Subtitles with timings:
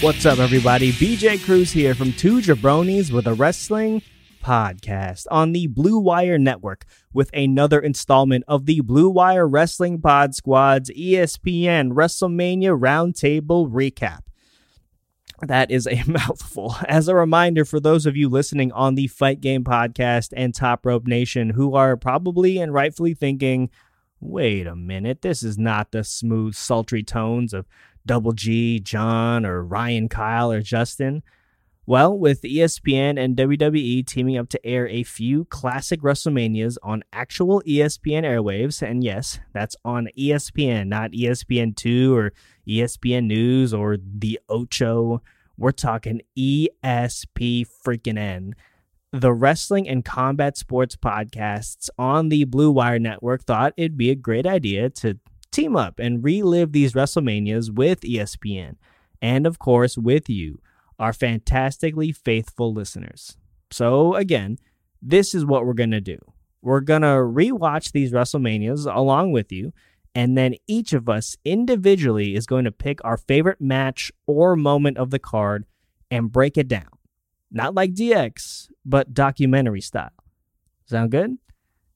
[0.00, 0.92] What's up, everybody?
[0.92, 4.00] BJ Cruz here from Two Jabronis with a Wrestling
[4.42, 10.34] Podcast on the Blue Wire Network with another installment of the Blue Wire Wrestling Pod
[10.34, 14.20] Squad's ESPN WrestleMania Roundtable Recap.
[15.42, 16.76] That is a mouthful.
[16.88, 20.86] As a reminder for those of you listening on the Fight Game Podcast and Top
[20.86, 23.68] Rope Nation who are probably and rightfully thinking,
[24.18, 27.66] wait a minute, this is not the smooth, sultry tones of
[28.06, 31.22] Double G, John, or Ryan Kyle, or Justin?
[31.86, 37.62] Well, with ESPN and WWE teaming up to air a few classic WrestleManias on actual
[37.66, 42.32] ESPN airwaves, and yes, that's on ESPN, not ESPN2 or
[42.68, 45.20] ESPN News or the Ocho.
[45.58, 48.54] We're talking ESP freaking N.
[49.12, 54.14] The Wrestling and Combat Sports podcasts on the Blue Wire Network thought it'd be a
[54.14, 55.18] great idea to
[55.50, 58.76] team up and relive these WrestleManias with ESPN
[59.22, 60.60] and, of course, with you,
[60.98, 63.36] our fantastically faithful listeners.
[63.70, 64.58] So, again,
[65.00, 66.18] this is what we're going to do.
[66.62, 69.72] We're going to rewatch these WrestleManias along with you,
[70.14, 74.98] and then each of us individually is going to pick our favorite match or moment
[74.98, 75.64] of the card
[76.10, 76.88] and break it down.
[77.50, 80.10] Not like DX, but documentary style.
[80.86, 81.38] Sound good?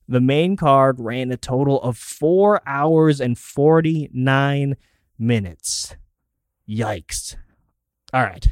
[0.08, 4.76] the main card ran a total of four hours and 49
[5.18, 5.96] minutes.
[6.68, 7.36] Yikes.
[8.12, 8.46] All right.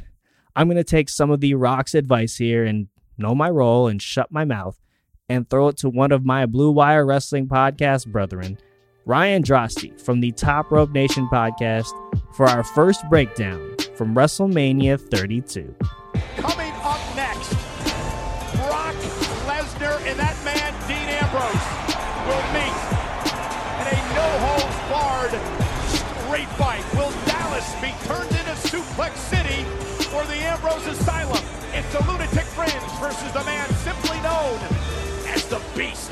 [0.55, 4.01] I'm going to take some of The Rock's advice here and know my role and
[4.01, 4.79] shut my mouth
[5.27, 8.57] and throw it to one of my Blue Wire Wrestling podcast brethren,
[9.05, 11.91] Ryan Drosty from the Top Rope Nation podcast,
[12.35, 15.73] for our first breakdown from WrestleMania 32.
[16.37, 17.51] Coming up next,
[18.67, 18.95] Brock
[19.47, 21.67] Lesnar and that man, Dean Ambrose,
[22.27, 22.77] will meet
[23.79, 25.35] in a no-holds-barred
[25.95, 26.83] street fight.
[26.95, 29.63] Will Dallas be turned into Suplex City
[30.15, 31.43] or the Ambrose Asylum?
[31.73, 34.59] It's the Lunatic Fringe versus the man simply known
[35.27, 36.11] as the Beast.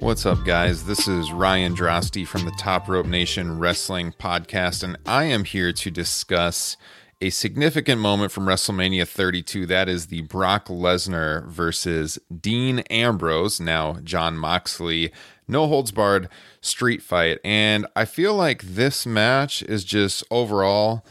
[0.00, 0.84] What's up, guys?
[0.84, 5.72] This is Ryan Drosty from the Top Rope Nation Wrestling Podcast, and I am here
[5.72, 6.76] to discuss
[7.20, 9.66] a significant moment from WrestleMania 32.
[9.66, 15.10] That is the Brock Lesnar versus Dean Ambrose, now Jon Moxley,
[15.48, 16.28] no holds barred
[16.60, 17.40] street fight.
[17.42, 21.04] And I feel like this match is just overall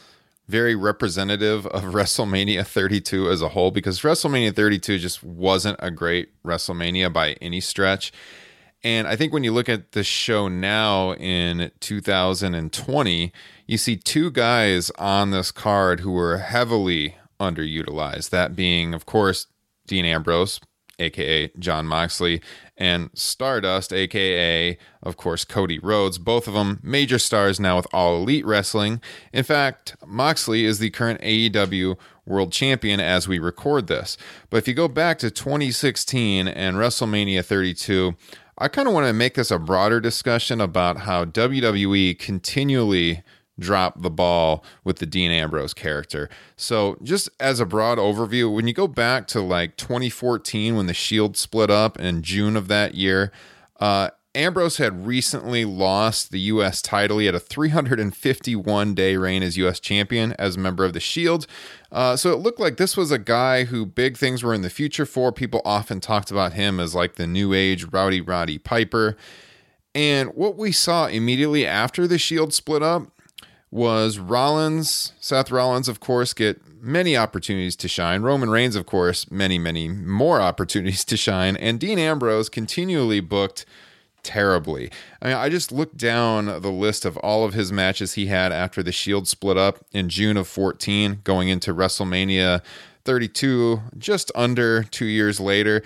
[0.48, 6.30] very representative of WrestleMania 32 as a whole because WrestleMania 32 just wasn't a great
[6.44, 8.14] WrestleMania by any stretch.
[8.88, 13.34] And I think when you look at the show now in 2020,
[13.66, 18.30] you see two guys on this card who were heavily underutilized.
[18.30, 19.48] That being, of course,
[19.88, 20.62] Dean Ambrose,
[21.00, 22.42] aka Jon Moxley,
[22.78, 26.18] and Stardust, aka, of course, Cody Rhodes.
[26.18, 29.02] Both of them major stars now with All Elite Wrestling.
[29.34, 34.18] In fact, Moxley is the current AEW World Champion as we record this.
[34.50, 38.16] But if you go back to 2016 and WrestleMania 32,
[38.58, 43.22] I kind of want to make this a broader discussion about how WWE continually
[43.60, 46.30] drop the ball with the Dean Ambrose character.
[46.56, 50.94] So, just as a broad overview, when you go back to like 2014 when the
[50.94, 53.32] Shield split up in June of that year,
[53.80, 56.82] uh, Ambrose had recently lost the U.S.
[56.82, 57.18] title.
[57.18, 59.80] He had a 351 day reign as U.S.
[59.80, 61.48] champion as a member of the Shield.
[61.92, 64.70] Uh, so it looked like this was a guy who big things were in the
[64.70, 65.32] future for.
[65.32, 69.18] People often talked about him as like the new age Rowdy Roddy Piper.
[69.96, 73.12] And what we saw immediately after the Shield split up
[73.72, 78.22] was Rollins, Seth Rollins, of course, get many opportunities to shine.
[78.22, 81.58] Roman Reigns, of course, many, many more opportunities to shine.
[81.58, 83.66] And Dean Ambrose continually booked
[84.24, 84.92] terribly.
[85.22, 88.52] I mean, I just looked down the list of all of his matches he had
[88.52, 92.62] after the Shield split up in June of 14, going into WrestleMania
[93.06, 95.82] 32, just under two years later.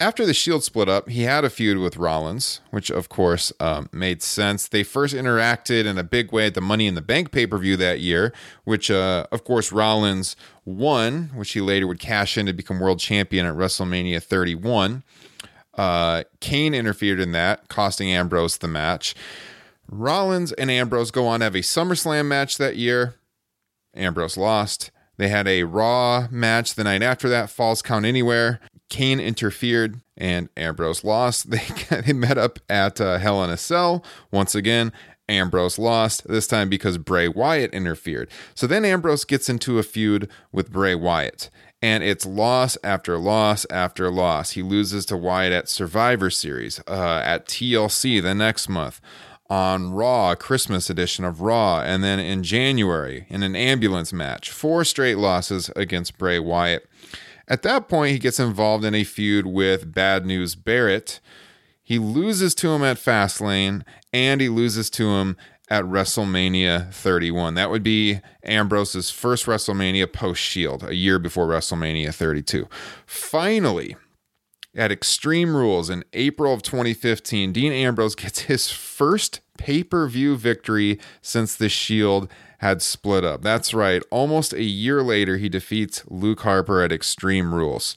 [0.00, 3.88] After the Shield split up, he had a feud with Rollins, which of course um,
[3.92, 4.66] made sense.
[4.66, 7.56] They first interacted in a big way at the Money in the Bank pay per
[7.58, 8.32] view that year,
[8.64, 10.34] which uh, of course Rollins
[10.64, 15.04] won, which he later would cash in to become world champion at WrestleMania 31.
[15.76, 19.14] Uh, Kane interfered in that, costing Ambrose the match.
[19.88, 23.16] Rollins and Ambrose go on to have a SummerSlam match that year.
[23.94, 24.90] Ambrose lost.
[25.16, 28.60] They had a Raw match the night after that, Falls Count Anywhere.
[28.90, 31.46] Kane interfered and Ambrose lost.
[31.50, 34.04] They, they met up at uh, Hell in a Cell.
[34.30, 34.92] Once again,
[35.28, 38.28] Ambrose lost, this time because Bray Wyatt interfered.
[38.54, 41.50] So then Ambrose gets into a feud with Bray Wyatt.
[41.84, 44.52] And it's loss after loss after loss.
[44.52, 49.02] He loses to Wyatt at Survivor Series, uh, at TLC the next month,
[49.50, 54.50] on Raw, Christmas edition of Raw, and then in January in an ambulance match.
[54.50, 56.88] Four straight losses against Bray Wyatt.
[57.48, 61.20] At that point, he gets involved in a feud with Bad News Barrett.
[61.82, 65.36] He loses to him at Fastlane, and he loses to him
[65.70, 67.54] at WrestleMania 31.
[67.54, 72.68] That would be Ambrose's first WrestleMania post Shield, a year before WrestleMania 32.
[73.06, 73.96] Finally,
[74.74, 80.36] at Extreme Rules in April of 2015, Dean Ambrose gets his first pay per view
[80.36, 82.28] victory since the Shield
[82.58, 83.42] had split up.
[83.42, 87.96] That's right, almost a year later, he defeats Luke Harper at Extreme Rules.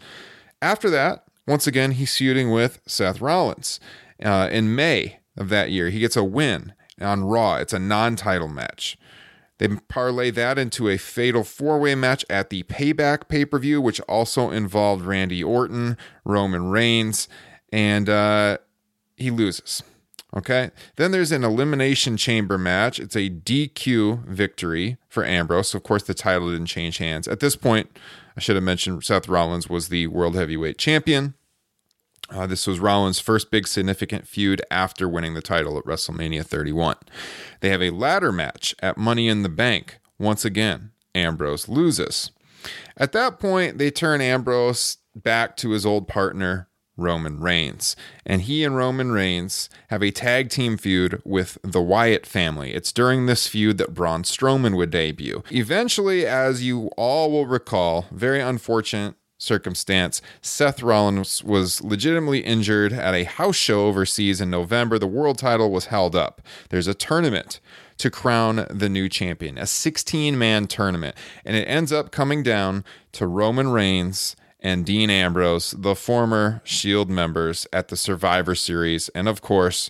[0.61, 3.79] After that, once again, he's feuding with Seth Rollins.
[4.23, 7.55] Uh, in May of that year, he gets a win on Raw.
[7.55, 8.97] It's a non title match.
[9.57, 13.81] They parlay that into a fatal four way match at the Payback pay per view,
[13.81, 17.27] which also involved Randy Orton, Roman Reigns,
[17.71, 18.57] and uh,
[19.15, 19.81] he loses.
[20.35, 20.71] Okay.
[20.97, 22.99] Then there's an Elimination Chamber match.
[22.99, 25.73] It's a DQ victory for Ambrose.
[25.73, 27.27] Of course, the title didn't change hands.
[27.27, 27.97] At this point,
[28.35, 31.33] I should have mentioned Seth Rollins was the World Heavyweight Champion.
[32.29, 36.97] Uh, this was Rollins' first big significant feud after winning the title at WrestleMania 31.
[37.61, 39.99] They have a ladder match at Money in the Bank.
[40.19, 42.31] Once again, Ambrose loses.
[42.97, 47.95] At that point, they turn Ambrose back to his old partner, Roman Reigns.
[48.25, 52.73] And he and Roman Reigns have a tag team feud with the Wyatt family.
[52.73, 55.43] It's during this feud that Braun Strowman would debut.
[55.51, 63.13] Eventually, as you all will recall, very unfortunate circumstance, Seth Rollins was legitimately injured at
[63.13, 64.97] a house show overseas in November.
[64.97, 66.41] The world title was held up.
[66.69, 67.59] There's a tournament
[67.97, 71.15] to crown the new champion, a 16 man tournament,
[71.45, 77.09] and it ends up coming down to Roman Reigns and Dean Ambrose, the former Shield
[77.09, 79.89] members at the Survivor Series, and of course,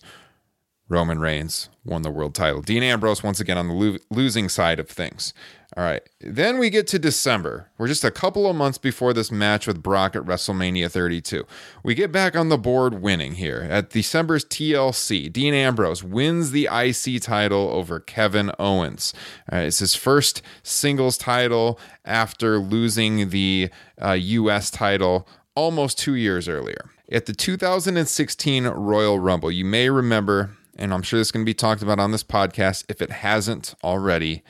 [0.89, 2.61] Roman Reigns won the world title.
[2.61, 5.33] Dean Ambrose, once again, on the lo- losing side of things.
[5.77, 6.01] All right.
[6.19, 7.69] Then we get to December.
[7.77, 11.45] We're just a couple of months before this match with Brock at WrestleMania 32.
[11.83, 13.67] We get back on the board winning here.
[13.69, 19.13] At December's TLC, Dean Ambrose wins the IC title over Kevin Owens.
[19.51, 23.69] Right, it's his first singles title after losing the
[24.01, 26.89] uh, US title almost two years earlier.
[27.11, 31.49] At the 2016 Royal Rumble, you may remember and I'm sure this is going to
[31.49, 34.43] be talked about on this podcast if it hasn't already.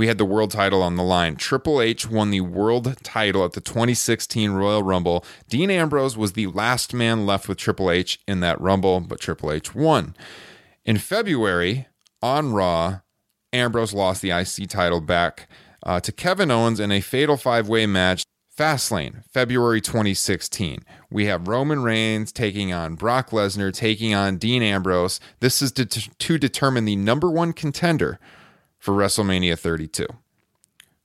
[0.00, 1.36] We had the world title on the line.
[1.36, 5.26] Triple H won the world title at the 2016 Royal Rumble.
[5.50, 9.52] Dean Ambrose was the last man left with Triple H in that Rumble, but Triple
[9.52, 10.16] H won.
[10.86, 11.86] In February,
[12.22, 13.00] on Raw,
[13.52, 15.50] Ambrose lost the IC title back
[15.82, 18.24] uh, to Kevin Owens in a fatal five way match
[18.56, 20.82] Fastlane, February 2016.
[21.10, 25.20] We have Roman Reigns taking on Brock Lesnar, taking on Dean Ambrose.
[25.40, 28.18] This is to, to determine the number one contender
[28.80, 30.06] for WrestleMania 32.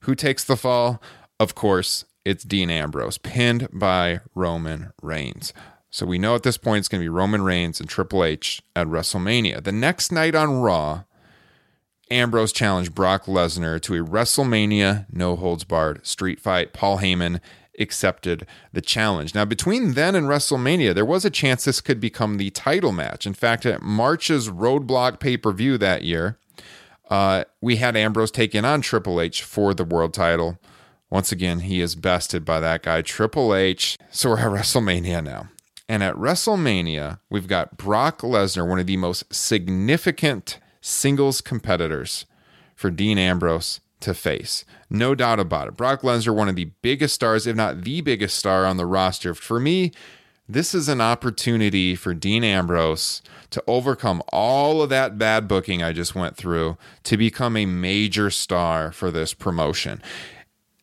[0.00, 1.00] Who takes the fall?
[1.38, 5.52] Of course, it's Dean Ambrose, pinned by Roman Reigns.
[5.90, 8.62] So we know at this point it's going to be Roman Reigns and Triple H
[8.74, 9.62] at WrestleMania.
[9.62, 11.04] The next night on Raw,
[12.10, 16.72] Ambrose challenged Brock Lesnar to a WrestleMania no holds barred street fight.
[16.72, 17.40] Paul Heyman
[17.78, 19.34] accepted the challenge.
[19.34, 23.26] Now, between then and WrestleMania, there was a chance this could become the title match.
[23.26, 26.38] In fact, at March's Roadblock pay per view that year,
[27.08, 30.58] uh, we had Ambrose taking on Triple H for the world title.
[31.08, 33.96] Once again, he is bested by that guy, Triple H.
[34.10, 35.48] So we're at WrestleMania now.
[35.88, 42.26] And at WrestleMania, we've got Brock Lesnar, one of the most significant singles competitors
[42.74, 44.64] for Dean Ambrose to face.
[44.90, 45.76] No doubt about it.
[45.76, 49.32] Brock Lesnar, one of the biggest stars, if not the biggest star on the roster.
[49.32, 49.92] For me,
[50.48, 55.92] this is an opportunity for Dean Ambrose to overcome all of that bad booking I
[55.92, 60.02] just went through to become a major star for this promotion.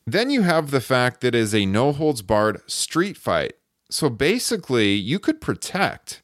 [0.06, 3.54] Then you have the fact that it is a no holds barred street fight.
[3.90, 6.22] So basically, you could protect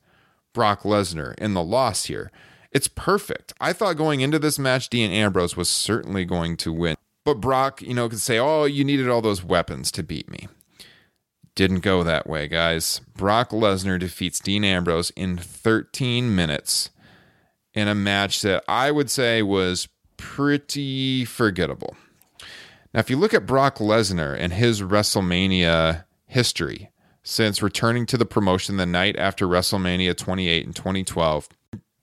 [0.54, 2.32] Brock Lesnar in the loss here.
[2.72, 3.54] It's perfect.
[3.62, 6.96] I thought going into this match, Dean Ambrose was certainly going to win.
[7.24, 10.48] But Brock, you know, could say, oh, you needed all those weapons to beat me.
[11.60, 13.02] Didn't go that way, guys.
[13.18, 16.90] Brock Lesnar defeats Dean Ambrose in 13 minutes
[17.74, 21.98] in a match that I would say was pretty forgettable.
[22.94, 26.92] Now, if you look at Brock Lesnar and his WrestleMania history
[27.24, 31.50] since returning to the promotion the night after WrestleMania 28 in 2012,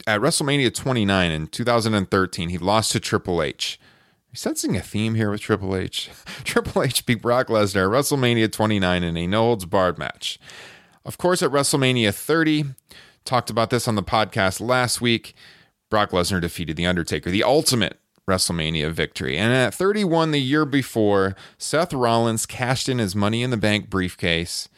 [0.06, 3.80] at WrestleMania 29 in 2013, he lost to Triple H.
[4.36, 6.10] Sensing a theme here with Triple H?
[6.44, 10.38] Triple H beat Brock Lesnar at WrestleMania 29 in a no holds barred match.
[11.06, 12.66] Of course, at WrestleMania 30,
[13.24, 15.34] talked about this on the podcast last week.
[15.88, 19.38] Brock Lesnar defeated The Undertaker, the ultimate WrestleMania victory.
[19.38, 23.88] And at 31, the year before, Seth Rollins cashed in his Money in the Bank
[23.88, 24.68] briefcase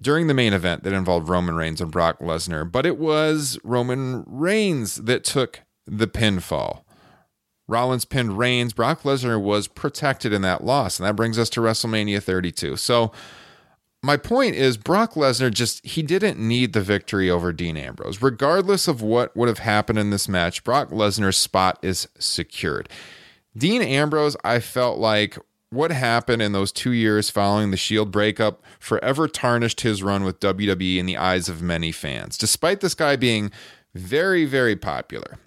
[0.00, 4.22] during the main event that involved Roman Reigns and Brock Lesnar, but it was Roman
[4.28, 6.84] Reigns that took the pinfall.
[7.70, 8.72] Rollins pinned Reigns.
[8.72, 12.76] Brock Lesnar was protected in that loss, and that brings us to WrestleMania 32.
[12.76, 13.12] So,
[14.02, 18.22] my point is Brock Lesnar just he didn't need the victory over Dean Ambrose.
[18.22, 22.88] Regardless of what would have happened in this match, Brock Lesnar's spot is secured.
[23.56, 25.38] Dean Ambrose, I felt like
[25.70, 30.40] what happened in those two years following the Shield breakup forever tarnished his run with
[30.40, 32.36] WWE in the eyes of many fans.
[32.36, 33.52] Despite this guy being
[33.94, 35.38] very, very popular,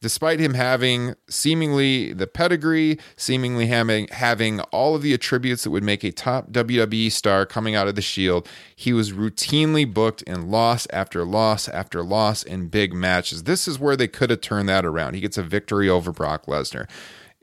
[0.00, 5.82] despite him having seemingly the pedigree, seemingly having, having all of the attributes that would
[5.82, 10.50] make a top WWE star coming out of the Shield, he was routinely booked in
[10.50, 13.44] loss after loss after loss in big matches.
[13.44, 15.14] This is where they could have turned that around.
[15.14, 16.88] He gets a victory over Brock Lesnar.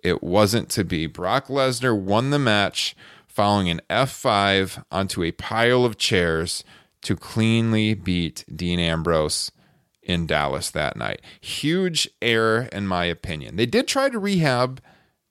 [0.04, 1.08] It wasn't to be.
[1.08, 2.96] Brock Lesnar won the match
[3.28, 6.64] following an F5 onto a pile of chairs
[7.02, 9.52] to cleanly beat Dean Ambrose
[10.06, 11.22] in Dallas that night.
[11.42, 13.56] Huge error, in my opinion.
[13.58, 14.82] They did try to rehab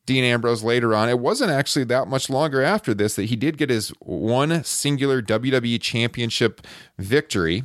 [0.06, 1.08] Dean Ambrose later on.
[1.08, 5.22] It wasn't actually that much longer after this that he did get his one singular
[5.22, 6.60] WWE Championship
[6.98, 7.64] victory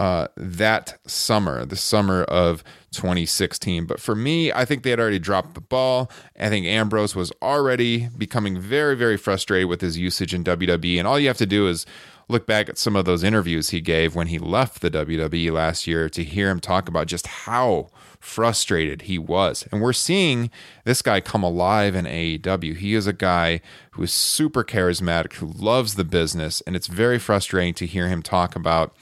[0.00, 3.84] uh, that summer, the summer of 2016.
[3.84, 6.10] But for me, I think they had already dropped the ball.
[6.40, 10.98] I think Ambrose was already becoming very, very frustrated with his usage in WWE.
[10.98, 11.84] And all you have to do is
[12.28, 15.86] look back at some of those interviews he gave when he left the WWE last
[15.86, 19.68] year to hear him talk about just how frustrated he was.
[19.70, 20.50] And we're seeing
[20.84, 22.74] this guy come alive in AEW.
[22.78, 26.62] He is a guy who is super charismatic, who loves the business.
[26.62, 28.96] And it's very frustrating to hear him talk about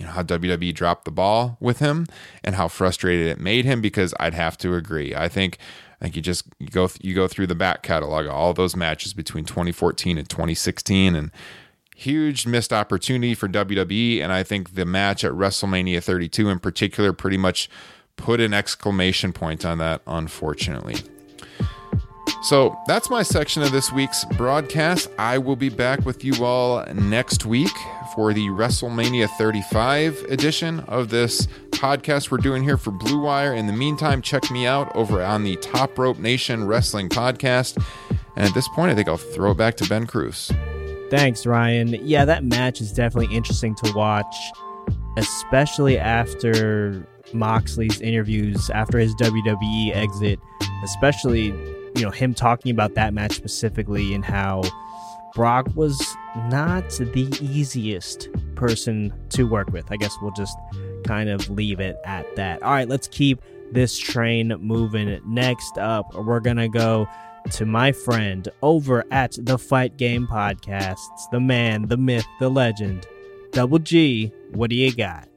[0.00, 2.06] you know how WWE dropped the ball with him
[2.42, 5.14] and how frustrated it made him because I'd have to agree.
[5.14, 5.58] I think
[6.00, 8.74] I think you just you go you go through the back catalog of all those
[8.74, 11.30] matches between 2014 and 2016 and
[11.94, 17.12] huge missed opportunity for WWE and I think the match at WrestleMania 32 in particular
[17.12, 17.68] pretty much
[18.16, 20.96] put an exclamation point on that unfortunately.
[22.42, 25.10] So that's my section of this week's broadcast.
[25.18, 27.70] I will be back with you all next week
[28.14, 33.52] for the WrestleMania 35 edition of this podcast we're doing here for Blue Wire.
[33.52, 37.82] In the meantime, check me out over on the Top Rope Nation Wrestling Podcast.
[38.36, 40.50] And at this point, I think I'll throw it back to Ben Cruz.
[41.10, 41.88] Thanks, Ryan.
[41.88, 44.34] Yeah, that match is definitely interesting to watch,
[45.18, 50.40] especially after Moxley's interviews after his WWE exit,
[50.84, 51.52] especially,
[51.94, 54.62] you know, him talking about that match specifically and how
[55.34, 56.16] Brock was
[56.48, 59.90] not the easiest person to work with.
[59.90, 60.56] I guess we'll just
[61.04, 62.62] kind of leave it at that.
[62.62, 63.40] All right, let's keep
[63.72, 65.20] this train moving.
[65.26, 67.08] Next up, we're going to go
[67.52, 73.06] to my friend over at the Fight Game Podcasts, the man, the myth, the legend,
[73.52, 74.32] Double G.
[74.52, 75.29] What do you got?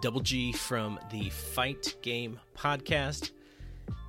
[0.00, 3.32] Double G from the Fight Game podcast.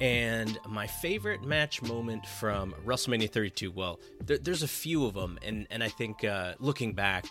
[0.02, 3.72] And my favorite match moment from WrestleMania 32.
[3.72, 7.26] Well, there, there's a few of them, and and I think uh, looking back,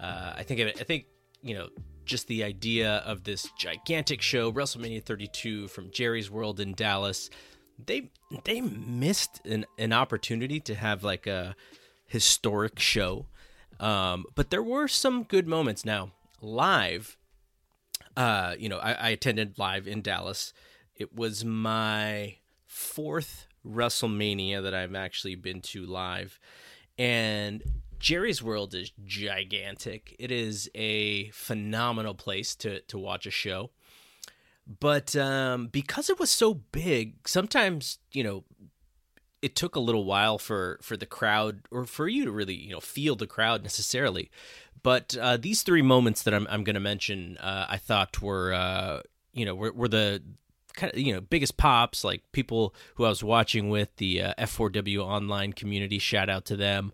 [0.00, 1.06] uh, I think I think
[1.42, 1.68] you know
[2.04, 7.30] just the idea of this gigantic show, WrestleMania 32 from Jerry's World in Dallas.
[7.84, 8.10] They
[8.44, 11.54] they missed an, an opportunity to have like a
[12.06, 13.26] historic show,
[13.78, 15.84] um, but there were some good moments.
[15.84, 17.16] Now live,
[18.18, 20.52] uh, you know, I, I attended live in Dallas.
[20.96, 26.40] It was my fourth WrestleMania that I've actually been to live.
[26.98, 27.62] And
[28.00, 30.16] Jerry's World is gigantic.
[30.18, 33.70] It is a phenomenal place to, to watch a show.
[34.80, 38.42] But um, because it was so big, sometimes, you know,
[39.42, 42.72] it took a little while for, for the crowd or for you to really, you
[42.72, 44.30] know, feel the crowd necessarily.
[44.82, 48.52] But uh, these three moments that I'm, I'm going to mention, uh, I thought were,
[48.52, 49.02] uh,
[49.32, 50.22] you know, were, were the
[50.78, 54.34] kind of you know biggest pops like people who I was watching with the uh,
[54.38, 55.98] F4W online community.
[55.98, 56.92] Shout out to them.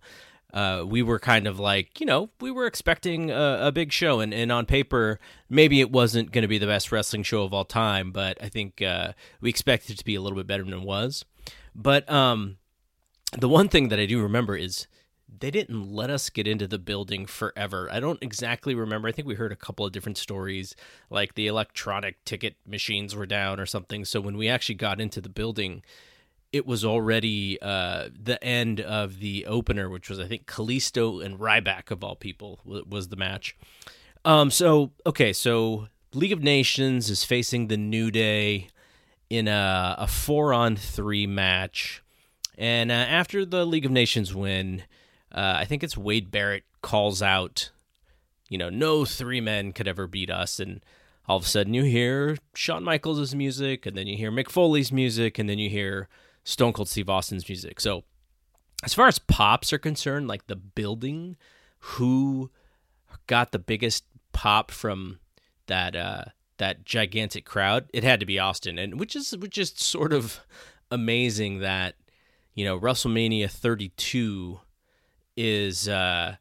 [0.52, 4.20] Uh, we were kind of like you know we were expecting a, a big show,
[4.20, 7.52] and, and on paper maybe it wasn't going to be the best wrestling show of
[7.52, 10.64] all time, but I think uh, we expected it to be a little bit better
[10.64, 11.24] than it was.
[11.74, 12.58] But um,
[13.36, 14.86] the one thing that I do remember is
[15.40, 17.88] they didn't let us get into the building forever.
[17.90, 19.08] I don't exactly remember.
[19.08, 20.76] I think we heard a couple of different stories,
[21.10, 24.04] like the electronic ticket machines were down or something.
[24.04, 25.82] So when we actually got into the building,
[26.52, 31.38] it was already uh, the end of the opener, which was I think Kalisto and
[31.38, 33.56] Ryback of all people was the match.
[34.24, 38.68] Um, so okay, so League of Nations is facing the New Day
[39.36, 42.02] in a, a four on three match,
[42.56, 44.84] and uh, after the League of Nations win
[45.34, 47.72] uh, I think it's Wade Barrett calls out,
[48.48, 50.60] you know, no three men could ever beat us.
[50.60, 50.80] And
[51.26, 54.92] all of a sudden you hear Shawn Michaels' music, and then you hear Mick Foley's
[54.92, 56.08] music, and then you hear
[56.44, 57.80] Stone Cold Steve Austin's music.
[57.80, 58.04] So,
[58.84, 61.36] as far as pops are concerned, like the building,
[61.78, 62.50] who
[63.26, 65.18] got the biggest pop from
[65.66, 66.24] that uh,
[66.58, 67.88] that gigantic crowd?
[67.92, 70.40] It had to be Austin, and which is which is sort of
[70.90, 71.94] amazing that
[72.54, 74.60] you know WrestleMania 32
[75.36, 76.36] is uh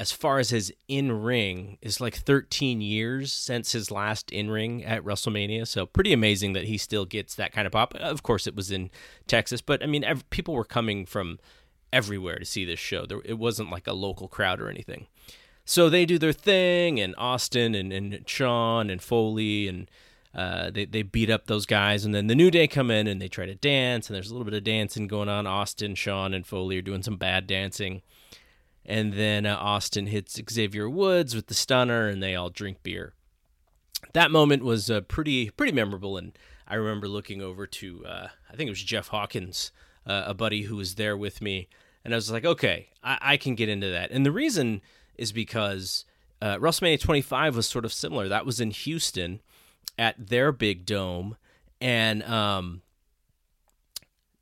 [0.00, 4.82] as far as his in ring is like 13 years since his last in ring
[4.82, 5.68] at WrestleMania.
[5.68, 7.94] So pretty amazing that he still gets that kind of pop.
[7.96, 8.90] Of course, it was in
[9.26, 11.38] Texas, but I mean, ev- people were coming from
[11.92, 13.04] everywhere to see this show.
[13.04, 15.06] There, it wasn't like a local crowd or anything.
[15.70, 19.88] So they do their thing, and Austin and, and Shawn and Foley and
[20.34, 23.22] uh, they they beat up those guys, and then the New Day come in and
[23.22, 25.46] they try to dance, and there's a little bit of dancing going on.
[25.46, 28.02] Austin, Shawn, and Foley are doing some bad dancing,
[28.84, 33.14] and then uh, Austin hits Xavier Woods with the stunner, and they all drink beer.
[34.12, 38.56] That moment was uh, pretty pretty memorable, and I remember looking over to uh, I
[38.56, 39.70] think it was Jeff Hawkins,
[40.04, 41.68] uh, a buddy who was there with me,
[42.04, 44.80] and I was like, okay, I, I can get into that, and the reason
[45.20, 46.06] is because
[46.40, 48.26] uh, WrestleMania 25 was sort of similar.
[48.26, 49.40] That was in Houston
[49.98, 51.36] at their big dome,
[51.80, 52.80] and um,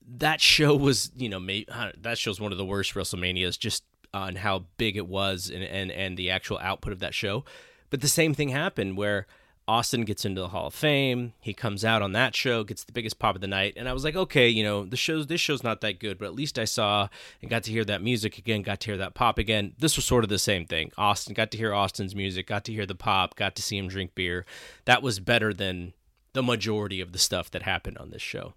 [0.06, 1.66] that show was you know maybe,
[2.00, 3.82] that show's one of the worst WrestleManias just
[4.14, 7.44] on how big it was and, and and the actual output of that show.
[7.90, 9.26] But the same thing happened where
[9.68, 11.34] Austin gets into the Hall of Fame.
[11.40, 13.92] He comes out on that show, gets the biggest pop of the night, and I
[13.92, 16.58] was like, okay, you know, the show's this show's not that good, but at least
[16.58, 17.08] I saw
[17.42, 19.74] and got to hear that music again, got to hear that pop again.
[19.78, 20.90] This was sort of the same thing.
[20.96, 23.88] Austin got to hear Austin's music, got to hear the pop, got to see him
[23.88, 24.46] drink beer.
[24.86, 25.92] That was better than
[26.32, 28.54] the majority of the stuff that happened on this show.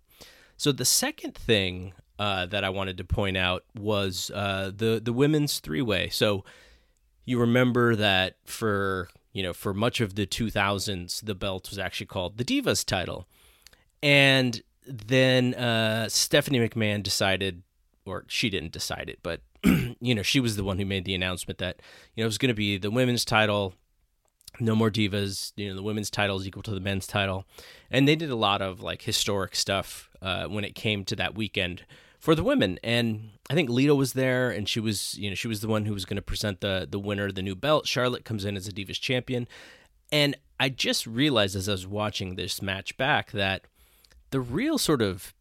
[0.56, 5.12] So the second thing uh, that I wanted to point out was uh, the the
[5.12, 6.08] women's three way.
[6.08, 6.46] So
[7.26, 12.08] you remember that for you know, for much of the 2000s, the belt was actually
[12.08, 13.28] called the Divas title.
[14.04, 17.64] And then uh, Stephanie McMahon decided,
[18.06, 21.16] or she didn't decide it, but, you know, she was the one who made the
[21.16, 21.82] announcement that,
[22.16, 23.76] you know, it was going to be the women's title,
[24.60, 27.46] no more divas, you know, the women's title is equal to the men's title.
[27.90, 31.36] And they did a lot of like historic stuff uh, when it came to that
[31.36, 31.86] weekend
[32.22, 32.80] for the women.
[32.84, 35.86] And I think Lita was there, and she was, you know, she was the one
[35.86, 37.88] who was going to present the the winner the new belt.
[37.88, 39.48] Charlotte comes in as a Divas champion,
[40.12, 43.66] and I just realized as I was watching this match back that
[44.30, 45.34] the real sort of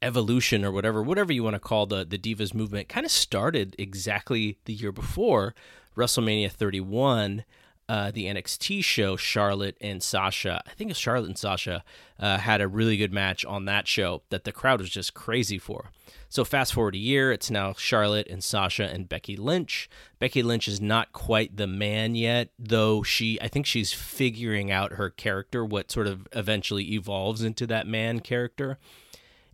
[0.00, 3.74] evolution or whatever, whatever you want to call the the Divas movement, kind of started
[3.78, 5.54] exactly the year before
[5.96, 7.44] WrestleMania 31
[7.88, 10.62] uh, the NXT show, Charlotte and Sasha.
[10.66, 11.84] I think it's Charlotte and Sasha
[12.18, 15.58] uh, had a really good match on that show that the crowd was just crazy
[15.58, 15.90] for.
[16.28, 19.88] So fast forward a year, it's now Charlotte and Sasha and Becky Lynch.
[20.18, 24.94] Becky Lynch is not quite the man yet, though she I think she's figuring out
[24.94, 28.78] her character, what sort of eventually evolves into that man character.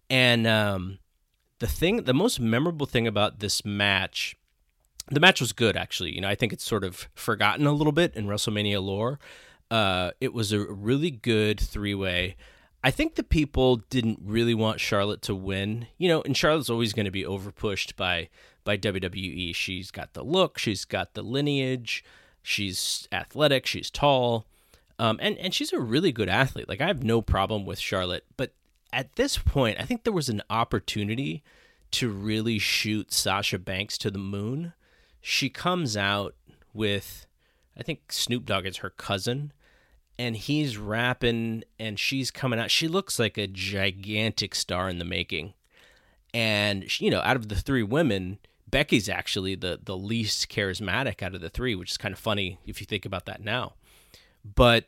[0.09, 0.99] And um,
[1.59, 4.37] the thing, the most memorable thing about this match
[5.11, 6.15] the match was good actually.
[6.15, 9.19] You know i think it's sort of forgotten a little bit in wrestlemania lore.
[9.71, 12.35] Uh, it was a really good three way
[12.83, 16.93] i think the people didn't really want charlotte to win you know and charlotte's always
[16.93, 18.29] going to be overpushed by
[18.65, 22.03] by wwe she's got the look she's got the lineage
[22.43, 24.45] she's athletic she's tall
[24.99, 26.69] um, and and she's a really good athlete.
[26.69, 28.53] Like i have no problem with charlotte but
[28.93, 31.45] at this point i think there was an opportunity
[31.93, 34.73] to really shoot sasha banks to the moon
[35.21, 36.35] she comes out
[36.73, 37.27] with
[37.77, 39.53] I think Snoop Dogg is her cousin
[40.19, 42.71] and he's rapping and she's coming out.
[42.71, 45.55] She looks like a gigantic star in the making.
[46.33, 51.35] And you know out of the three women Becky's actually the the least charismatic out
[51.35, 53.75] of the three which is kind of funny if you think about that now.
[54.45, 54.87] But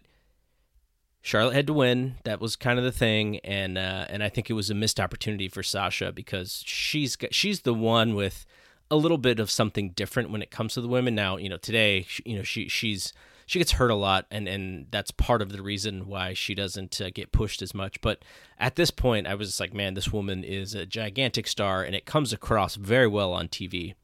[1.25, 2.17] Charlotte had to win.
[2.25, 4.99] That was kind of the thing, and uh, and I think it was a missed
[4.99, 8.45] opportunity for Sasha because she's got, she's the one with
[8.93, 11.15] a little bit of something different when it comes to the women.
[11.15, 13.15] Now, you know, today, you know, she she's
[13.47, 17.01] she gets hurt a lot, and and that's part of the reason why she doesn't
[17.01, 18.03] uh, get pushed as much.
[18.03, 18.23] But
[18.59, 21.97] at this point, I was just like, man, this woman is a gigantic star, and
[21.97, 23.95] it comes across very well on TV.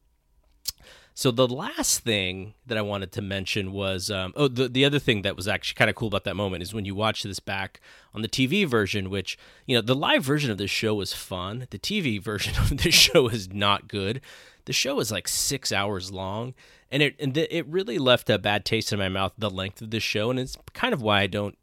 [1.13, 5.01] So the last thing that I wanted to mention was um, oh the the other
[5.01, 7.41] thing that was actually kind of cool about that moment is when you watch this
[7.41, 7.81] back
[8.15, 11.67] on the TV version, which you know the live version of this show was fun.
[11.69, 14.23] The TV version of this show is not good
[14.69, 16.53] the show is like six hours long,
[16.91, 19.33] and it and it really left a bad taste in my mouth.
[19.39, 21.57] The length of this show, and it's kind of why I don't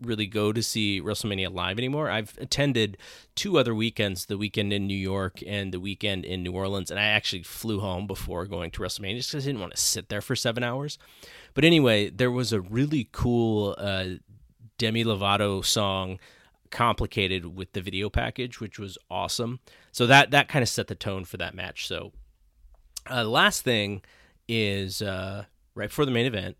[0.00, 2.08] really go to see WrestleMania live anymore.
[2.08, 2.98] I've attended
[3.34, 7.00] two other weekends, the weekend in New York and the weekend in New Orleans, and
[7.00, 10.08] I actually flew home before going to WrestleMania just because I didn't want to sit
[10.08, 10.98] there for seven hours.
[11.54, 14.04] But anyway, there was a really cool uh,
[14.78, 16.20] Demi Lovato song
[16.70, 19.60] complicated with the video package which was awesome
[19.92, 22.12] so that that kind of set the tone for that match so
[23.10, 24.02] uh, last thing
[24.48, 26.56] is uh, right before the main event,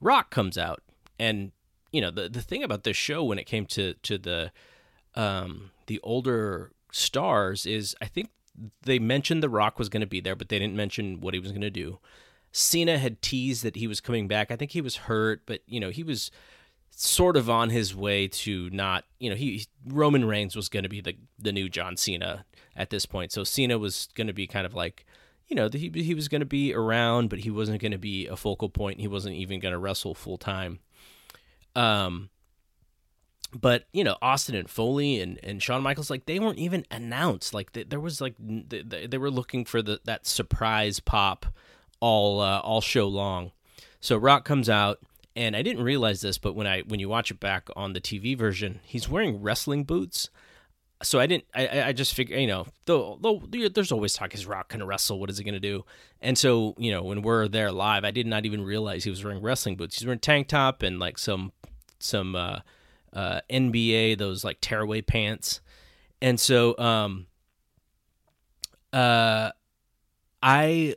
[0.00, 0.82] Rock comes out,
[1.18, 1.52] and
[1.92, 4.52] you know the the thing about this show when it came to to the
[5.14, 8.30] um, the older stars is I think
[8.82, 11.40] they mentioned the Rock was going to be there, but they didn't mention what he
[11.40, 11.98] was going to do.
[12.52, 14.50] Cena had teased that he was coming back.
[14.50, 16.30] I think he was hurt, but you know he was
[16.90, 19.04] sort of on his way to not.
[19.18, 22.44] You know he Roman Reigns was going to be the the new John Cena
[22.76, 25.06] at this point, so Cena was going to be kind of like
[25.52, 28.26] you know, he he was going to be around, but he wasn't going to be
[28.26, 29.00] a focal point.
[29.00, 30.78] He wasn't even going to wrestle full time.
[31.76, 32.30] Um,
[33.54, 37.52] but you know, Austin and Foley and, and Shawn Michaels, like they weren't even announced.
[37.52, 41.44] Like they, there was like they, they were looking for the that surprise pop
[42.00, 43.52] all uh, all show long.
[44.00, 45.00] So Rock comes out,
[45.36, 48.00] and I didn't realize this, but when I when you watch it back on the
[48.00, 50.30] TV version, he's wearing wrestling boots
[51.02, 51.44] so I didn't.
[51.54, 54.34] I, I just figure, you know, though, there's always talk.
[54.34, 55.18] Is Rock gonna wrestle?
[55.18, 55.84] What is he gonna do?
[56.20, 59.22] And so, you know, when we're there live, I did not even realize he was
[59.24, 59.98] wearing wrestling boots.
[59.98, 61.52] He's wearing tank top and like some
[61.98, 62.60] some uh,
[63.12, 65.60] uh, NBA those like tearaway pants.
[66.20, 67.26] And so, um,
[68.92, 69.50] uh,
[70.42, 70.94] I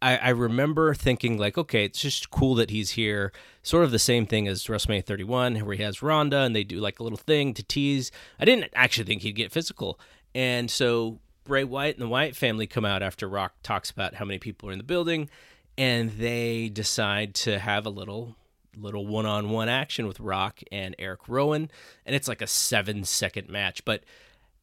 [0.00, 3.32] I, I remember thinking like, okay, it's just cool that he's here.
[3.68, 6.78] Sort of the same thing as WrestleMania 31, where he has Ronda and they do
[6.78, 8.10] like a little thing to tease.
[8.40, 10.00] I didn't actually think he'd get physical,
[10.34, 14.24] and so Bray Wyatt and the Wyatt family come out after Rock talks about how
[14.24, 15.28] many people are in the building,
[15.76, 18.36] and they decide to have a little
[18.74, 21.70] little one-on-one action with Rock and Eric Rowan,
[22.06, 23.84] and it's like a seven-second match.
[23.84, 24.02] But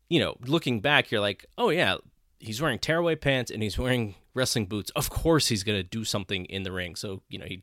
[0.09, 1.97] you know, looking back, you're like, oh yeah,
[2.39, 4.89] he's wearing tearaway pants and he's wearing wrestling boots.
[4.95, 6.95] Of course, he's to do something in the ring.
[6.95, 7.61] So you know he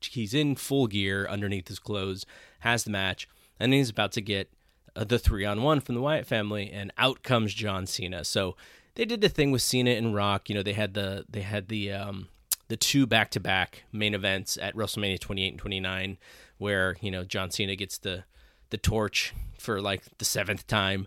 [0.00, 2.26] he's in full gear underneath his clothes,
[2.60, 3.28] has the match,
[3.58, 4.50] and he's about to get
[4.94, 8.24] uh, the three on one from the Wyatt family, and out comes John Cena.
[8.24, 8.56] So
[8.94, 10.48] they did the thing with Cena and Rock.
[10.48, 12.28] You know they had the they had the um,
[12.68, 16.18] the two back to back main events at WrestleMania 28 and 29,
[16.58, 18.24] where you know John Cena gets the
[18.70, 21.06] the torch for like the seventh time,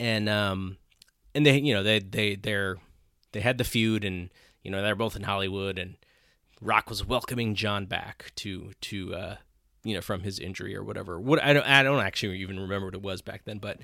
[0.00, 0.78] and um,
[1.34, 2.76] and they you know they they they're
[3.32, 4.30] they had the feud and
[4.62, 5.96] you know they're both in Hollywood and
[6.60, 9.36] Rock was welcoming John back to to uh,
[9.84, 11.20] you know from his injury or whatever.
[11.20, 13.78] What I don't I don't actually even remember what it was back then, but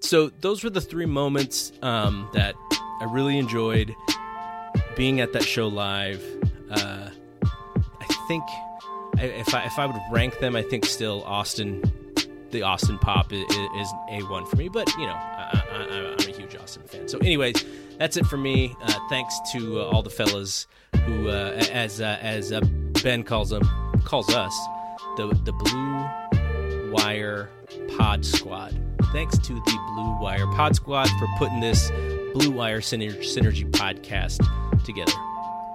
[0.00, 2.54] so those were the three moments um, that
[3.00, 3.94] I really enjoyed
[4.96, 6.22] being at that show live.
[6.70, 7.08] Uh,
[8.00, 8.44] I think
[9.18, 11.82] if I if I would rank them, I think still Austin,
[12.50, 14.68] the Austin Pop is, is a one for me.
[14.68, 17.08] But you know, I, am a huge Austin fan.
[17.08, 17.64] So, anyways,
[17.98, 18.74] that's it for me.
[18.82, 20.66] Uh, thanks to uh, all the fellas
[21.04, 22.60] who, uh, as uh, as uh,
[23.02, 23.62] Ben calls them,
[24.04, 24.56] calls us,
[25.16, 27.50] the the Blue Wire
[27.96, 28.80] Pod Squad.
[29.12, 31.90] Thanks to the Blue Wire Pod Squad for putting this
[32.34, 34.38] Blue Wire Synergy, Synergy podcast
[34.84, 35.12] together.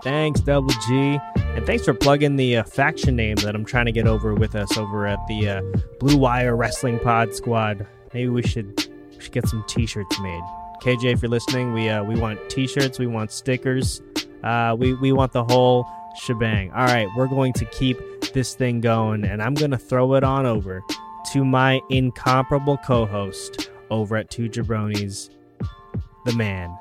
[0.04, 1.20] Thanks, Double G.
[1.36, 4.56] And thanks for plugging the uh, faction name that I'm trying to get over with
[4.56, 5.62] us over at the uh,
[6.00, 7.86] Blue Wire Wrestling Pod Squad.
[8.14, 10.44] Maybe we should, we should get some T-shirts made.
[10.82, 14.02] KJ, if you're listening, we uh, we want T-shirts, we want stickers,
[14.44, 15.86] uh, we we want the whole
[16.22, 16.72] shebang.
[16.72, 17.98] All right, we're going to keep
[18.34, 20.82] this thing going, and I'm gonna throw it on over
[21.32, 25.30] to my incomparable co-host over at Two Jabronis,
[26.26, 26.78] the man,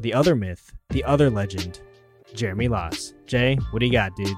[0.00, 1.80] the other myth, the other legend,
[2.34, 3.14] Jeremy Loss.
[3.26, 4.34] Jay, what do you got, dude?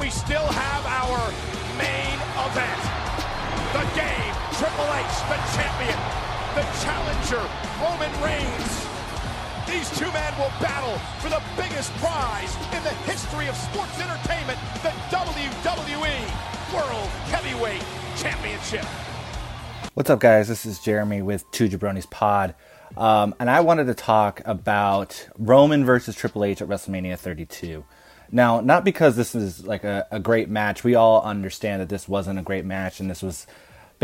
[0.00, 1.30] We still have our
[1.78, 2.80] main event.
[3.74, 6.13] The game, Triple H, the champion,
[6.54, 7.42] the challenger,
[7.82, 8.86] Roman Reigns.
[9.66, 14.56] These two men will battle for the biggest prize in the history of sports entertainment,
[14.84, 17.82] the WWE World Heavyweight
[18.16, 18.84] Championship.
[19.94, 20.46] What's up, guys?
[20.46, 22.54] This is Jeremy with Two Jabronis Pod.
[22.96, 27.84] Um, and I wanted to talk about Roman versus Triple H at WrestleMania 32.
[28.30, 30.84] Now, not because this is like a, a great match.
[30.84, 33.44] We all understand that this wasn't a great match, and this was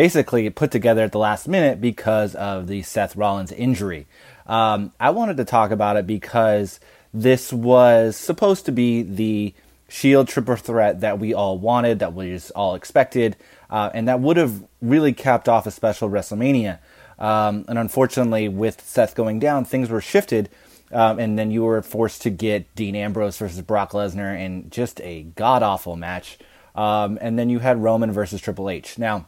[0.00, 4.06] basically put together at the last minute because of the Seth Rollins injury.
[4.46, 6.80] Um, I wanted to talk about it because
[7.12, 9.52] this was supposed to be the
[9.88, 13.36] Shield triple threat that we all wanted, that we all expected,
[13.68, 16.78] uh, and that would have really capped off a special WrestleMania.
[17.18, 20.48] Um, and unfortunately, with Seth going down, things were shifted.
[20.90, 24.98] Um, and then you were forced to get Dean Ambrose versus Brock Lesnar in just
[25.02, 26.38] a god awful match.
[26.74, 28.96] Um, and then you had Roman versus Triple H.
[28.96, 29.26] Now,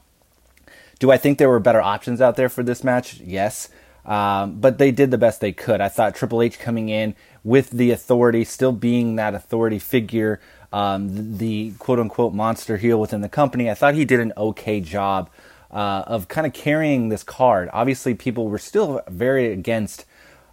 [1.03, 3.19] do I think there were better options out there for this match?
[3.19, 3.69] Yes.
[4.07, 5.81] Um, but they did the best they could.
[5.81, 10.39] I thought Triple H coming in with the authority, still being that authority figure,
[10.73, 14.81] um, the quote unquote monster heel within the company, I thought he did an okay
[14.81, 15.29] job
[15.73, 17.69] uh, of kind of carrying this card.
[17.73, 20.05] Obviously, people were still very against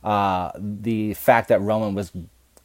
[0.04, 2.12] uh, the fact that Roman was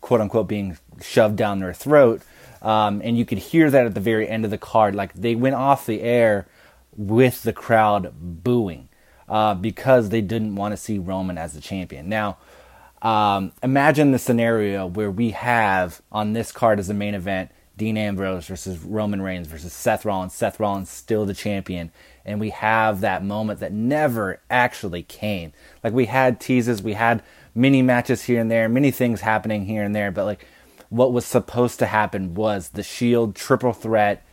[0.01, 2.23] quote unquote being shoved down their throat.
[2.63, 4.95] Um, and you could hear that at the very end of the card.
[4.95, 6.47] Like they went off the air
[6.97, 8.89] with the crowd booing
[9.29, 12.09] uh, because they didn't want to see Roman as the champion.
[12.09, 12.39] Now,
[13.03, 17.97] um, imagine the scenario where we have on this card as the main event Dean
[17.97, 20.33] Ambrose versus Roman Reigns versus Seth Rollins.
[20.33, 21.91] Seth Rollins still the champion,
[22.25, 25.53] and we have that moment that never actually came.
[25.83, 27.23] Like we had teases, we had
[27.55, 30.47] mini matches here and there, many things happening here and there, but like
[30.89, 34.25] what was supposed to happen was the Shield triple threat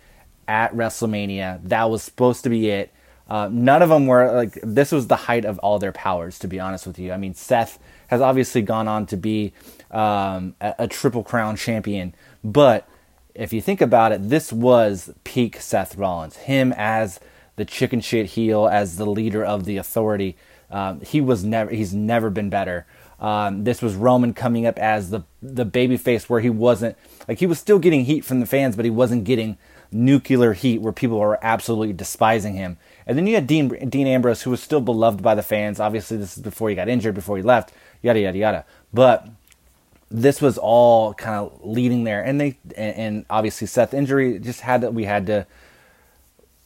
[0.52, 1.62] at WrestleMania.
[1.64, 2.94] That was supposed to be it.
[3.30, 6.38] Uh, none of them were like this was the height of all their powers.
[6.40, 9.54] To be honest with you, I mean Seth has obviously gone on to be
[9.90, 12.90] um, a, a triple crown champion, but
[13.34, 16.36] if you think about it, this was peak Seth Rollins.
[16.36, 17.22] Him as
[17.56, 20.36] the chicken shit heel, as the leader of the authority.
[20.70, 21.72] Um, he was never.
[21.72, 22.86] He's never been better.
[23.20, 26.98] Um, this was Roman coming up as the the baby face, where he wasn't
[27.30, 29.58] like he was still getting heat from the fans, but he wasn't getting
[29.91, 32.77] nuclear heat where people were absolutely despising him.
[33.06, 35.80] And then you had Dean Dean Ambrose, who was still beloved by the fans.
[35.80, 38.65] Obviously, this is before he got injured, before he left, yada yada yada.
[38.93, 39.27] But
[40.10, 44.62] this was all kind of leading there, and they and, and obviously Seth injury just
[44.62, 45.47] had that we had to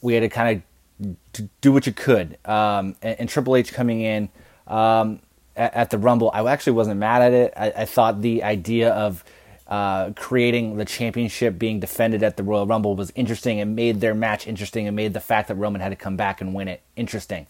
[0.02, 1.16] we had to kind of
[1.60, 2.38] do what you could.
[2.44, 4.28] Um, and, and, Triple H coming in
[4.66, 5.20] um,
[5.54, 7.52] at, at, the Rumble, I actually wasn't mad at it.
[7.56, 9.24] I, I thought the idea of
[9.68, 14.14] uh, creating the championship being defended at the Royal Rumble was interesting and made their
[14.14, 16.82] match interesting and made the fact that Roman had to come back and win it
[16.94, 17.46] interesting.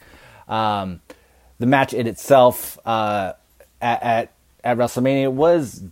[0.49, 1.01] Um,
[1.59, 3.35] the match in itself uh,
[3.81, 4.33] at, at
[4.67, 5.83] at WrestleMania was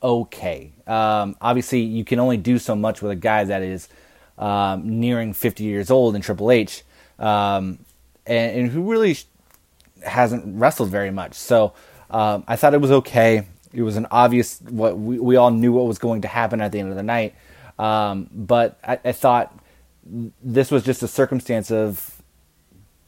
[0.00, 0.72] okay.
[0.86, 3.88] Um, obviously, you can only do so much with a guy that is
[4.38, 6.84] um, nearing 50 years old in Triple H,
[7.18, 7.80] um,
[8.24, 9.18] and, and, who really
[10.04, 11.34] hasn't wrestled very much.
[11.34, 11.74] So
[12.10, 13.46] um, I thought it was okay.
[13.72, 16.72] It was an obvious what we, we all knew what was going to happen at
[16.72, 17.34] the end of the night.
[17.78, 19.58] Um, but I, I thought
[20.04, 22.22] this was just a circumstance of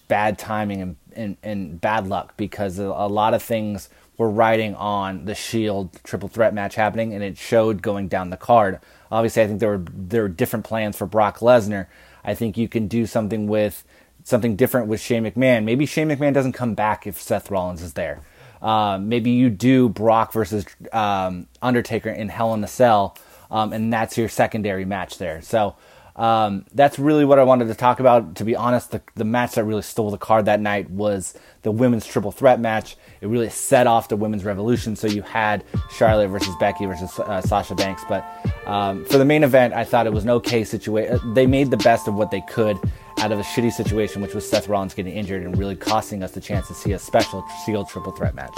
[0.08, 5.24] bad timing and, and, and bad luck because a lot of things were riding on
[5.24, 8.78] the Shield triple threat match happening, and it showed going down the card.
[9.10, 11.86] Obviously, I think there were there were different plans for Brock Lesnar.
[12.24, 13.84] I think you can do something with
[14.22, 15.64] something different with Shane McMahon.
[15.64, 18.20] Maybe Shane McMahon doesn't come back if Seth Rollins is there.
[18.64, 23.14] Uh, maybe you do Brock versus um, Undertaker in Hell in a Cell,
[23.50, 25.42] um, and that's your secondary match there.
[25.42, 25.76] So
[26.16, 28.36] um, that's really what I wanted to talk about.
[28.36, 31.72] To be honest, the, the match that really stole the card that night was the
[31.72, 32.96] women's triple threat match.
[33.20, 34.94] It really set off the women's revolution.
[34.94, 38.02] So you had Charlotte versus Becky versus uh, Sasha Banks.
[38.08, 38.24] But
[38.66, 41.34] um, for the main event, I thought it was an okay situation.
[41.34, 42.78] They made the best of what they could
[43.18, 46.32] out of a shitty situation, which was Seth Rollins getting injured and really costing us
[46.32, 48.54] the chance to see a special Shield triple threat match.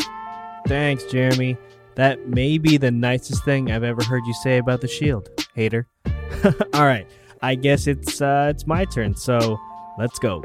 [0.67, 1.57] Thanks, Jeremy.
[1.95, 5.87] That may be the nicest thing I've ever heard you say about the Shield, hater.
[6.75, 7.07] All right.
[7.43, 9.15] I guess it's uh, it's my turn.
[9.15, 9.59] So
[9.99, 10.43] let's go.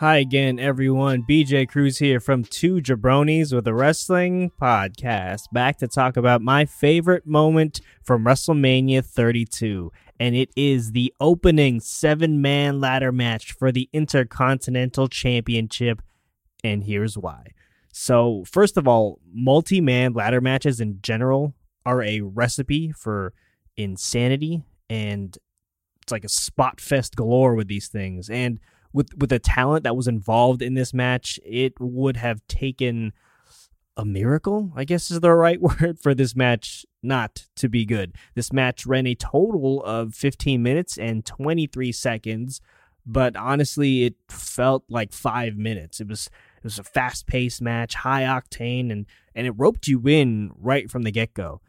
[0.00, 1.24] Hi again, everyone.
[1.24, 6.64] BJ Cruz here from Two Jabronis with a Wrestling Podcast, back to talk about my
[6.64, 9.92] favorite moment from WrestleMania 32.
[10.18, 16.00] And it is the opening seven man ladder match for the Intercontinental Championship.
[16.64, 17.48] And here's why.
[17.92, 21.52] So, first of all, multi man ladder matches in general
[21.84, 23.34] are a recipe for
[23.76, 24.62] insanity.
[24.88, 25.36] And
[26.00, 28.30] it's like a spot fest galore with these things.
[28.30, 28.60] And
[28.92, 33.12] with with the talent that was involved in this match, it would have taken
[33.96, 38.14] a miracle, I guess is the right word for this match not to be good.
[38.34, 42.60] This match ran a total of 15 minutes and 23 seconds,
[43.06, 46.00] but honestly, it felt like 5 minutes.
[46.00, 50.50] It was it was a fast-paced match, high octane and and it roped you in
[50.56, 51.60] right from the get-go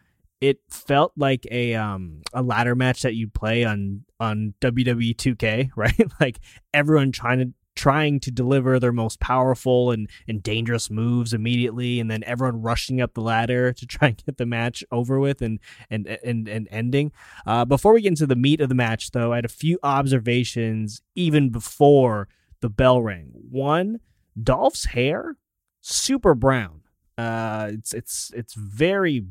[0.42, 5.72] it felt like a um a ladder match that you play on on WWE 2K,
[5.76, 6.00] right?
[6.20, 6.40] like
[6.74, 12.12] everyone trying to trying to deliver their most powerful and and dangerous moves immediately and
[12.12, 15.60] then everyone rushing up the ladder to try and get the match over with and
[15.90, 17.12] and and, and ending.
[17.46, 19.80] Uh, before we get into the meat of the match though, I had a few
[19.84, 22.28] observations even before
[22.60, 23.32] the bell rang.
[23.50, 24.02] One,
[24.42, 25.38] Dolph's hair
[25.80, 26.82] super brown.
[27.18, 29.26] Uh it's it's it's very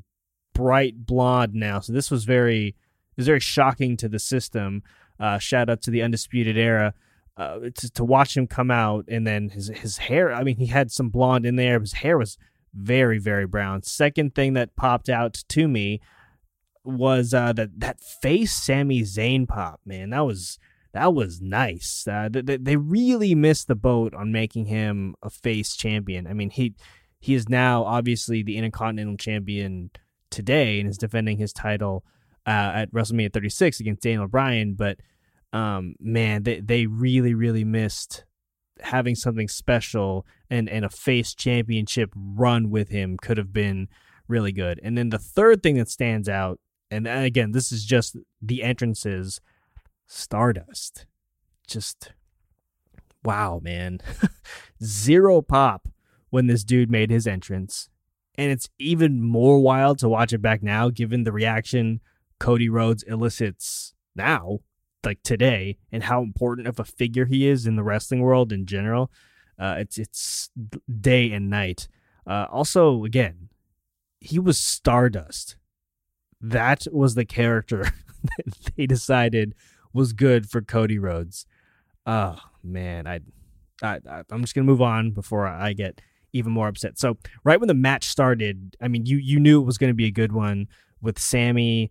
[0.55, 1.81] bright blonde now.
[1.81, 2.75] So this was very
[3.11, 4.83] it was very shocking to the system.
[5.19, 6.95] Uh, shout out to the Undisputed Era.
[7.37, 10.31] Uh, to, to watch him come out and then his his hair.
[10.31, 11.81] I mean, he had some blonde in there.
[11.81, 12.37] His hair was
[12.75, 13.83] very very brown.
[13.83, 16.01] Second thing that popped out to me
[16.85, 19.81] was uh, that that face Sami Zayn pop.
[19.87, 20.59] Man, that was
[20.93, 22.07] that was nice.
[22.07, 26.27] Uh, they, they really missed the boat on making him a face champion.
[26.27, 26.75] I mean, he
[27.21, 29.91] he is now obviously the Intercontinental Champion
[30.31, 32.05] today and is defending his title
[32.51, 34.75] at WrestleMania 36 against Daniel Bryan.
[34.75, 34.99] But
[35.53, 38.25] um, man, they they really really missed
[38.81, 43.89] having something special and and a face championship run with him could have been
[44.29, 44.81] really good.
[44.83, 46.61] And then the third thing that stands out,
[46.91, 49.41] and again, this is just the entrances,
[50.07, 51.07] Stardust,
[51.67, 52.13] just
[53.25, 53.99] wow, man,
[54.83, 55.89] zero pop
[56.31, 57.91] when this dude made his entrance
[58.41, 62.01] and it's even more wild to watch it back now, given the reaction
[62.41, 64.59] Cody Rhodes elicits now,
[65.05, 68.67] like today, and how important of a figure he is in the wrestling world in
[68.67, 69.11] general.
[69.59, 70.51] Uh, it's it's
[71.01, 71.87] day and night.
[72.27, 73.51] Uh, also, again,
[74.21, 75.57] he was Stardust.
[76.41, 79.55] That was the character that they decided
[79.93, 81.47] was good for Cody Rhodes.
[82.07, 83.21] Oh man, I,
[83.83, 84.01] I
[84.31, 86.01] I'm just gonna move on before I get
[86.33, 86.99] even more upset.
[86.99, 89.95] So right when the match started, I mean, you you knew it was going to
[89.95, 90.69] be a good one
[91.03, 91.91] with Sami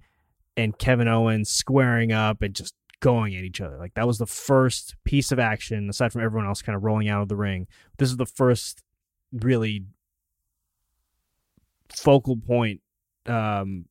[0.59, 3.77] and Kevin Owens squaring up and just going at each other.
[3.77, 7.07] Like that was the first piece of action, aside from everyone else kind of rolling
[7.07, 7.67] out of the ring.
[7.97, 8.83] This is the first
[9.31, 9.85] really
[11.95, 12.81] focal point
[13.25, 13.85] um,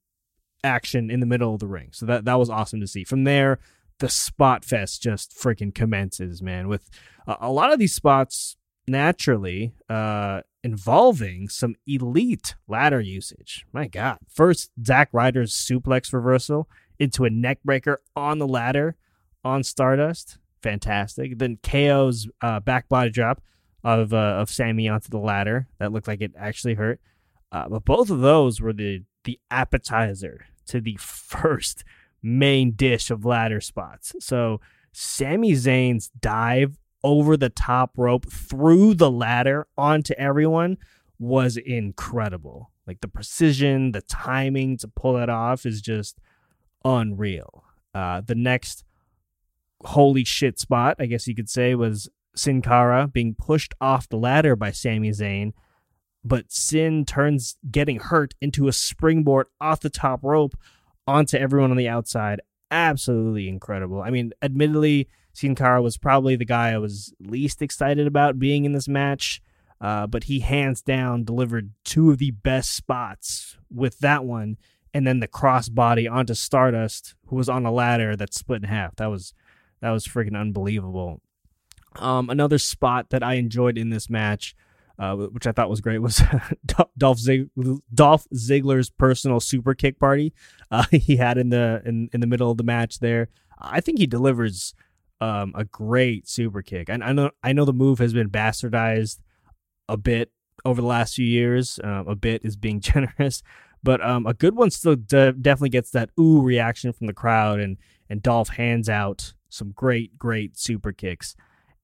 [0.63, 1.89] action in the middle of the ring.
[1.93, 3.05] So that that was awesome to see.
[3.05, 3.59] From there,
[3.99, 6.69] the spot fest just freaking commences, man.
[6.69, 6.91] With
[7.27, 8.57] uh, a lot of these spots
[8.87, 13.65] naturally uh, involving some elite ladder usage.
[13.73, 14.19] My God.
[14.29, 18.97] First, Zack Ryder's suplex reversal into a neckbreaker on the ladder
[19.43, 20.37] on Stardust.
[20.63, 21.39] Fantastic.
[21.39, 23.41] Then KO's uh, back body drop
[23.83, 25.69] of uh, of Sami onto the ladder.
[25.79, 27.01] That looked like it actually hurt.
[27.51, 31.83] Uh, but both of those were the the appetizer to the first
[32.23, 34.15] main dish of ladder spots.
[34.21, 34.61] So
[34.93, 40.79] Sami Zayn's dive over the top rope through the ladder onto everyone
[41.19, 42.71] was incredible.
[42.87, 46.19] Like the precision, the timing to pull that off is just
[46.85, 47.65] unreal.
[47.95, 48.85] Uh, the next
[49.83, 54.17] holy shit spot, I guess you could say, was Sin Cara being pushed off the
[54.17, 55.53] ladder by Sami Zayn,
[56.25, 60.57] but Sin turns getting hurt into a springboard off the top rope
[61.07, 62.41] onto everyone on the outside.
[62.71, 64.03] Absolutely incredible.
[64.03, 65.09] I mean, admittedly,
[65.39, 69.41] Sin Cara was probably the guy I was least excited about being in this match,
[69.81, 74.57] uh, but he hands down delivered two of the best spots with that one,
[74.93, 78.97] and then the crossbody onto Stardust, who was on a ladder that split in half.
[78.97, 79.33] That was
[79.81, 81.21] that was freaking unbelievable.
[81.95, 84.57] Um, another spot that I enjoyed in this match,
[84.99, 86.21] uh, which I thought was great, was
[86.99, 87.51] Dolph, Zig-
[87.95, 90.33] Dolph Ziggler's personal super kick party
[90.73, 92.99] uh, he had in the in, in the middle of the match.
[92.99, 93.29] There,
[93.61, 94.75] I think he delivers
[95.21, 96.89] um, a great super kick.
[96.89, 99.19] And I know I know the move has been bastardized
[99.89, 100.31] a bit
[100.65, 101.81] over the last few years.
[101.83, 103.43] Um, a bit is being generous,
[103.83, 107.61] but um, a good one still de- definitely gets that ooh reaction from the crowd,
[107.61, 111.35] and and Dolph hands out some great great super kicks.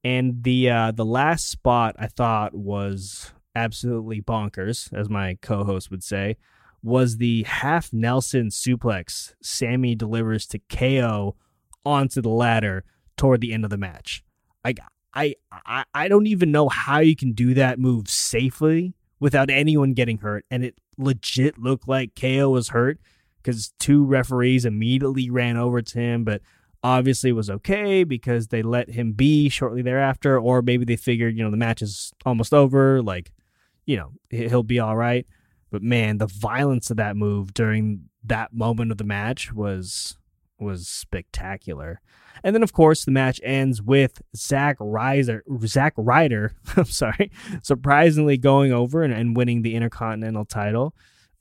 [0.02, 6.02] And the uh, the last spot I thought was absolutely bonkers, as my co-host would
[6.02, 6.36] say,
[6.82, 11.36] was the half Nelson suplex Sami delivers to KO
[11.86, 12.84] onto the ladder
[13.16, 14.22] toward the end of the match.
[14.64, 14.74] I
[15.14, 19.94] I I, I don't even know how you can do that move safely without anyone
[19.94, 22.98] getting hurt, and it legit looked like KO was hurt
[23.42, 26.40] because two referees immediately ran over to him, but
[26.82, 31.42] obviously was okay because they let him be shortly thereafter, or maybe they figured, you
[31.42, 33.32] know, the match is almost over, like,
[33.86, 35.26] you know, he'll be all right.
[35.70, 40.16] But man, the violence of that move during that moment of the match was
[40.58, 42.00] was spectacular.
[42.42, 47.30] And then of course the match ends with Zack Ryder Zack Ryder, I'm sorry,
[47.62, 50.94] surprisingly going over and, and winning the Intercontinental title.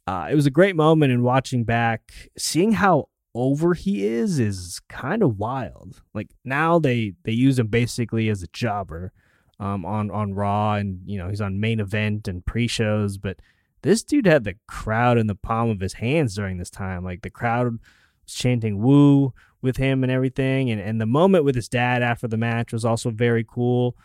[0.05, 4.81] Uh, it was a great moment in watching back, seeing how over he is is
[4.89, 6.01] kind of wild.
[6.13, 9.11] Like now they they use him basically as a jobber
[9.59, 13.17] um, on on Raw, and you know he's on main event and pre shows.
[13.17, 13.39] But
[13.81, 17.03] this dude had the crowd in the palm of his hands during this time.
[17.03, 17.79] Like the crowd
[18.25, 19.33] was chanting "woo"
[19.63, 22.85] with him and everything, and and the moment with his dad after the match was
[22.85, 23.95] also very cool.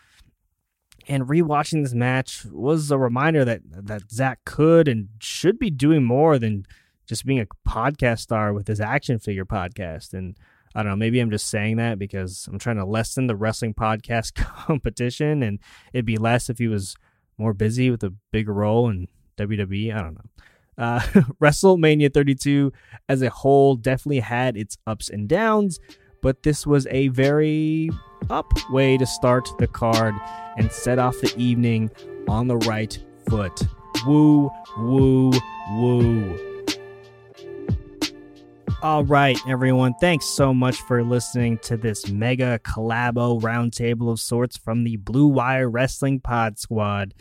[1.07, 6.03] And rewatching this match was a reminder that that Zack could and should be doing
[6.03, 6.65] more than
[7.09, 10.13] just being a podcast star with his action figure podcast.
[10.13, 10.37] And
[10.75, 13.73] I don't know, maybe I'm just saying that because I'm trying to lessen the wrestling
[13.73, 14.35] podcast
[14.65, 15.59] competition and
[15.91, 16.95] it'd be less if he was
[17.39, 19.07] more busy with a bigger role in
[19.37, 19.95] WWE.
[19.95, 20.29] I don't know.
[20.79, 20.99] Uh,
[21.41, 22.71] WrestleMania 32
[23.09, 25.79] as a whole definitely had its ups and downs,
[26.21, 27.91] but this was a very
[28.29, 30.15] up way to start the card
[30.57, 31.91] and set off the evening
[32.27, 32.97] on the right
[33.29, 33.61] foot.
[34.07, 35.31] Woo, woo,
[35.71, 36.39] woo.
[38.81, 39.93] All right, everyone.
[39.99, 45.27] Thanks so much for listening to this mega collabo roundtable of sorts from the Blue
[45.27, 47.13] Wire Wrestling Pod Squad.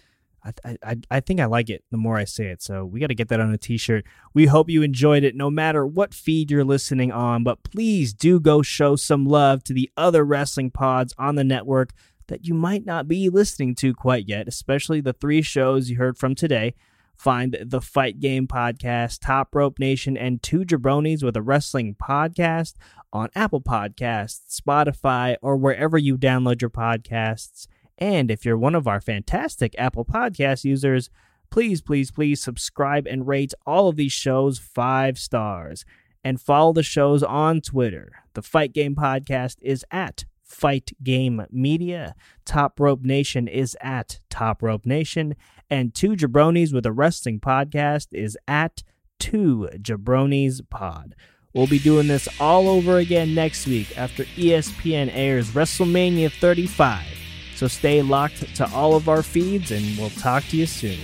[0.44, 3.08] I, I, I think I like it the more I say it, so we got
[3.08, 4.04] to get that on a t shirt.
[4.34, 8.40] We hope you enjoyed it no matter what feed you're listening on, but please do
[8.40, 11.92] go show some love to the other wrestling pods on the network
[12.28, 16.16] that you might not be listening to quite yet, especially the three shows you heard
[16.16, 16.74] from today.
[17.16, 22.74] Find the Fight Game Podcast, Top Rope Nation, and Two Jabronis with a Wrestling Podcast
[23.12, 27.66] on Apple Podcasts, Spotify, or wherever you download your podcasts.
[27.98, 31.10] And if you're one of our fantastic Apple Podcast users,
[31.50, 35.84] please, please, please subscribe and rate all of these shows five stars.
[36.24, 38.12] And follow the shows on Twitter.
[38.34, 42.14] The Fight Game Podcast is at Fight Game Media.
[42.44, 45.36] Top Rope Nation is at Top Rope Nation.
[45.70, 48.82] And Two Jabronis with a Wrestling Podcast is at
[49.18, 51.14] Two Jabronis Pod.
[51.54, 57.27] We'll be doing this all over again next week after ESPN airs WrestleMania 35.
[57.58, 61.00] So stay locked to all of our feeds and we'll talk to you soon.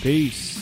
[0.00, 0.57] Peace.